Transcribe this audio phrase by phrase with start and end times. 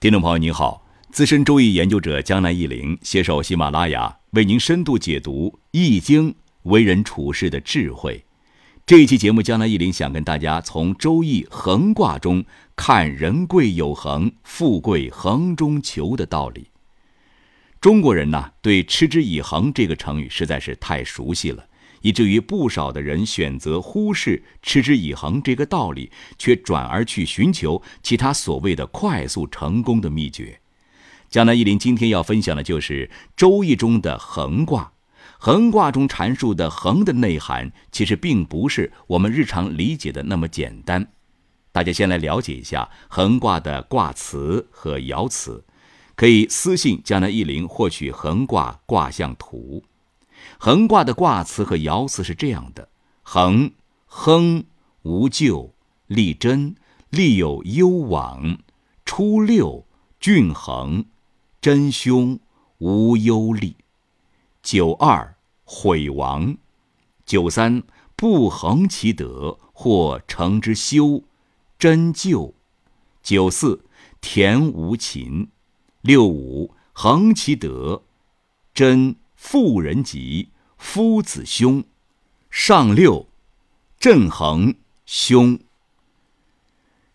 [0.00, 8.24] 听众朋友您好，资深周易研究者江南一林携手喜马拉雅，为您深度解读《易经》为人处事的智慧。
[8.86, 12.42] 这一期节目，江南一林想跟大家从周易恒卦中
[12.74, 16.68] 看“人贵有恒，富贵恒中求”的道理。
[17.78, 21.66] 中国人呢，对“持之以恒”这个成语实在是太熟悉了。
[22.00, 30.60] 以至于不少的人选择忽视“持之以恒”这个道理，却转而去寻求其他所谓的快速成功的秘诀。
[31.28, 34.92] 江南一林今天要分享的就是《周易》中的恒卦。
[35.38, 41.12] 恒卦中阐述的“恒”的内涵，其实并不是我们日常理解的那么简单。
[41.72, 45.64] 大家先来了解一下恒卦的卦辞和爻辞，
[46.16, 49.82] 可以私信江南一林获取恒卦卦象图。
[50.62, 52.90] 恒卦的卦辞和爻辞是这样的：
[53.22, 53.72] 恒，
[54.04, 54.62] 亨，
[55.00, 55.72] 无咎，
[56.06, 56.74] 利贞，
[57.08, 58.58] 利有攸往，
[59.06, 59.86] 初六，
[60.20, 61.06] 均衡，
[61.62, 62.38] 真凶，
[62.76, 63.74] 无忧虑。
[64.62, 66.58] 九二，毁亡。
[67.24, 67.82] 九三，
[68.14, 71.22] 不恒其德，或成之修，
[71.78, 72.52] 真咎。
[73.22, 73.82] 九四，
[74.20, 75.48] 田无勤。
[76.02, 78.02] 六五，恒其德，
[78.74, 79.16] 真。
[79.42, 81.82] 妇人吉，夫子凶。
[82.50, 83.26] 上六，
[83.98, 84.74] 震衡
[85.06, 85.58] 凶。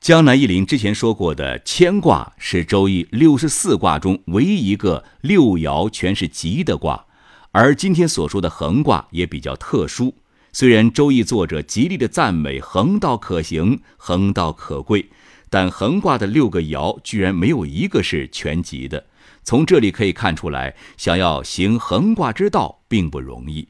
[0.00, 7.06] 江南一林之前说过的牵卦是周易六十四卦中唯一一个六爻全是吉的卦，
[7.52, 10.12] 而今天所说的恒卦也比较特殊。
[10.52, 15.08] 虽然周易作者极力的赞美恒道可行，恒道可贵，
[15.48, 19.06] 但恒卦的六个爻居然没有一个是全吉的。
[19.48, 23.66] 从这里可以看出来，想要行横卦之道并不容易。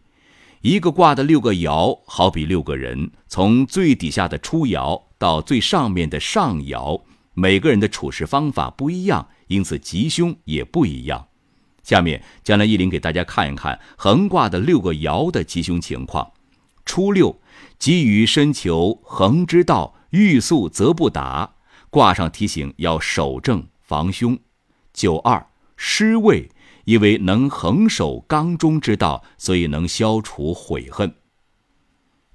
[0.61, 7.01] 一个卦的六个爻，好比六个人，从最底下的初爻到最上面的上爻，
[7.35, 11.29] 每个人的处事方法不一样，因此吉凶也不一样。
[11.85, 16.33] 下面，将来一林给大家看一看横卦的六个爻的吉凶情况。
[16.85, 17.41] 初六，
[17.79, 21.55] 急于深求横之道，欲速则不达。
[21.89, 24.37] 卦上提醒要守正防凶。
[24.93, 25.47] 九二。
[25.81, 26.51] 失位，
[26.87, 31.15] 因为能恒守刚中之道，所以能消除悔恨。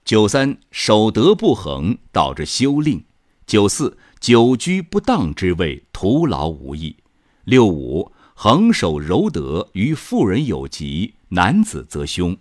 [0.05, 3.03] 九三守德不恒，导致修令。
[3.45, 6.95] 九四久居不当之位，徒劳无益。
[7.43, 12.37] 六五恒守柔德，于妇人有吉，男子则凶。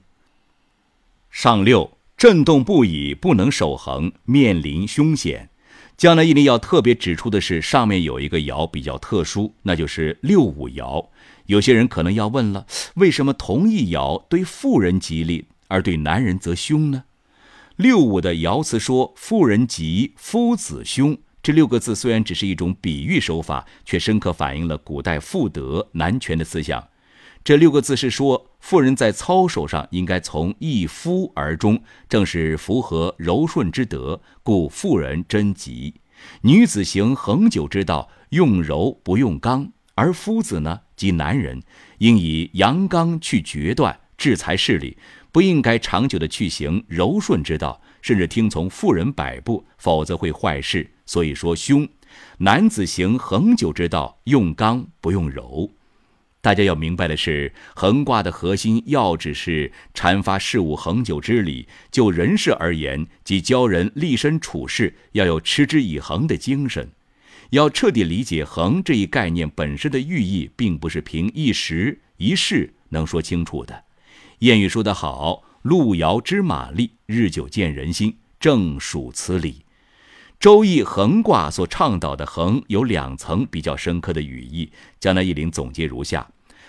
[1.30, 5.50] 上六震动不已，不能守恒，面临凶险。
[5.97, 11.08] 江南一林要特别指出的是，上面有一个爻比较特殊，那就是六五爻。
[11.47, 17.04] 有些人可能要问了：为什么同一爻对妇人吉利，而对男人则凶呢？
[17.76, 26.88] 六五的爻辞说“妇人吉，夫子凶”，这六个字虽然只是一种比喻手法，却深刻反映了古代妇德男权的思想。
[27.44, 35.92] 这六个字是说，妇人在操守上应该从一夫而终，正是符合柔顺之德，故妇人贞吉。
[36.42, 41.60] 女子行恒久之道，用柔不用刚，而夫子呢，即男人，
[41.98, 44.96] 应以阳刚去决断制裁势力，
[45.32, 50.88] 不应该长久的去行柔顺之道，甚至听从妇人摆布，否则会坏事。
[51.04, 51.86] 所以说凶。
[52.38, 55.68] 男子行恒久之道，用刚不用柔。
[56.42, 61.69] 大家要明白的是，横卦的核心要旨是阐发事物恒久之理。
[61.92, 66.91] 就人事而言，即教人立身处世要有持之以恒的精神。
[67.50, 73.84] 要彻底理解“恒”这一概念本身的寓意，并不是凭一时一事能说清楚的。
[74.41, 79.61] 谚语说得好：“路遥知马力，日久见人心。”正属此理。
[80.42, 86.26] 周易恒卦所倡导的恒有两层比较深刻的语义，江南一林总结如下：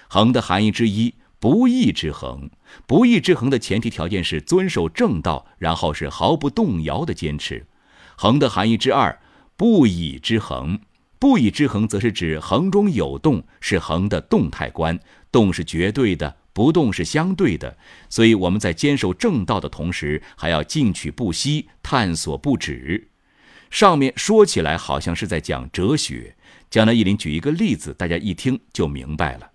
[0.08, 2.52] 恒的含义之一，不义之恒。
[2.86, 7.66] 不义之恒的前提条件是遵守正道，然后是毫不动摇的坚持。
[8.16, 9.20] 恒的含义之二，
[9.58, 10.80] 不以之恒。
[11.18, 15.00] 不以之恒，则是指恒中有动，是恒的动态观。
[15.32, 17.76] 动是绝对的，不动是相对的。
[18.08, 23.10] 所以我们在坚守正道的同时，还要进取不息，探索不止。
[23.74, 26.36] 上面说起来好像是在讲哲学，
[26.70, 29.50] 江南一林举一个例子，大家一听就明白了。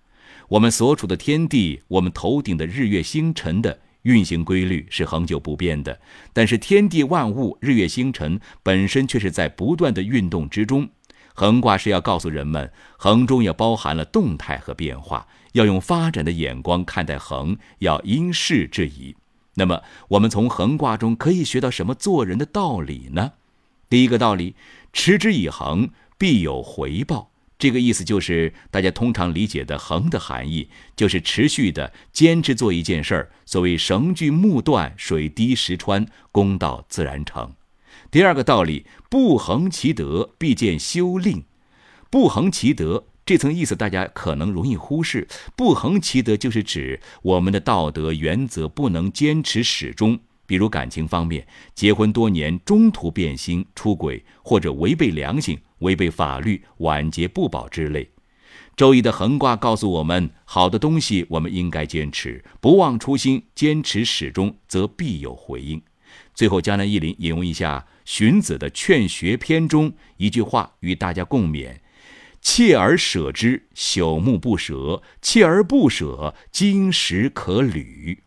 [0.49, 6.01] 我们所处的天地，我们头顶的日月星辰的运行规律是恒久不变的，
[6.33, 10.89] 但是天地万物、日月星辰本身却是在不断的运动之中。
[11.35, 19.15] 恒卦是要告诉人们，恒中也包含了动态和变化，要用发展的眼光看待恒，要因势制宜。
[19.55, 23.35] 那么，我们从恒卦中可以学到什么做人的道理呢？
[23.89, 24.55] 第一个道理，
[24.93, 27.31] 持之以恒，必有回报。
[27.59, 33.33] 这个意思就是大家通常理解的“恒”的含义，就是持续的坚持做一件事儿。
[33.45, 37.55] 所谓“绳锯木断，水滴石穿，功到自然成”。
[38.13, 41.45] 第二个道理，“不恒其德，必见修令”。
[42.11, 45.27] 不恒其德这层意思，大家可能容易忽视。
[45.57, 50.21] 不恒其德就是指我们的道德原则不能坚持始终。
[50.49, 58.09] 比如感情方面，结婚多年中途变心、出轨，或者违背良心、违背法律、晚节不保之类。
[58.75, 65.83] 周易的横卦告诉我们，好的东西我们应该坚持，不忘初心，坚持始终，则必有回应。
[66.33, 71.75] 最后，江南一林引用一下荀子的《劝学篇》中一句话，与大家共勉
[72.43, 78.23] ：“锲而舍之，朽木不折；锲而不舍，金石可履。”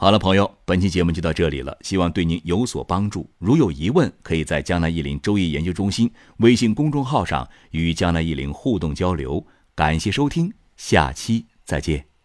[0.00, 3.28] 好了，朋友，本期节目就到这里了，希望对您有所帮助。
[3.38, 9.44] 如有疑问，可以在江南易林周易研究中心微信公众号上与江南易林互动交流。
[9.74, 12.17] 感谢收听，下期再见。